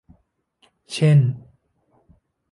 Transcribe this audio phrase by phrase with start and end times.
[0.91, 1.19] เช่น